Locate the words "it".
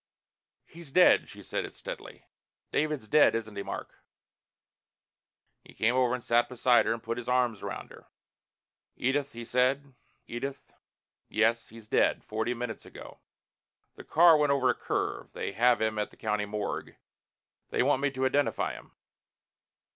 1.63-1.75